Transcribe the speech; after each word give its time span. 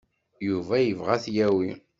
Yuba 0.47 0.75
yebɣa 0.81 1.11
ad 1.15 1.21
t-yawi. 1.23 1.71